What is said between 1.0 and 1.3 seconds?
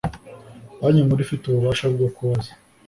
nkuru